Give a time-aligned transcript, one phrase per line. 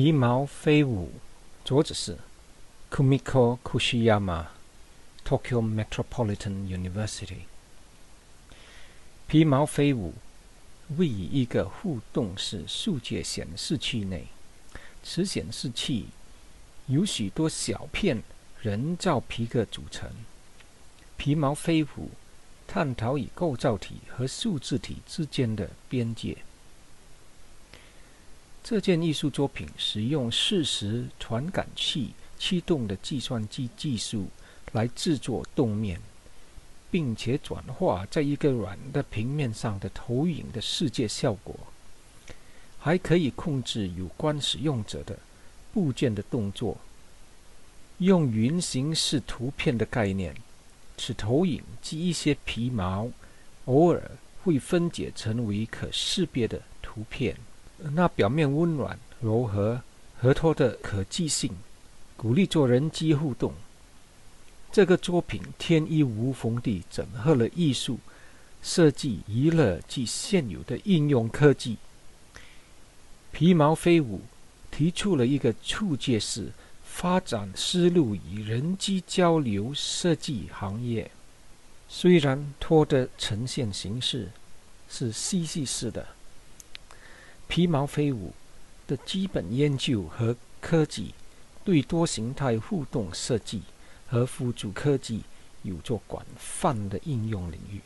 [0.00, 1.10] 皮毛飞舞，
[1.64, 2.16] 作者是
[2.88, 7.40] Kumiko Kushiyama，Tokyo Metropolitan University。
[9.26, 10.14] 皮毛飞舞
[10.96, 14.28] 位于一个互动式数据显示器内，
[15.02, 16.06] 此显示器
[16.86, 18.22] 由许多小片
[18.60, 20.08] 人造皮革组成。
[21.16, 22.12] 皮毛飞舞
[22.68, 26.36] 探讨以构造体和数字体之间的边界。
[28.70, 34.28] 这件艺术作品使用事实传感器驱动的计算机技术
[34.72, 35.98] 来制作动面，
[36.90, 41.58] 并且转化在一个软的平面上的投影的世界效果，
[42.78, 45.18] 还可以控制有关使用者的
[45.72, 46.76] 部件的动作。
[47.96, 50.36] 用云形式图片的概念，
[50.98, 53.08] 使投影及一些皮毛
[53.64, 54.10] 偶尔
[54.44, 57.34] 会分解成为可识别的图片。
[57.78, 59.80] 那表面温暖、柔和、
[60.20, 61.56] 合托的可记性，
[62.16, 63.54] 鼓励做人机互动。
[64.72, 67.98] 这个作品天衣无缝地整合了艺术、
[68.62, 71.78] 设计、娱乐及现有的应用科技。
[73.30, 74.22] 皮毛飞舞
[74.70, 76.48] 提出了一个触觉式
[76.84, 81.10] 发展思路与人机交流设计行业。
[81.88, 84.28] 虽然托的呈现形式
[84.90, 86.17] 是嬉戏式的。
[87.48, 88.32] 皮毛飞舞
[88.86, 91.12] 的基本研究和科技，
[91.64, 93.62] 对多形态互动设计
[94.06, 95.22] 和辅助科技
[95.62, 97.76] 有着广泛的应用领域。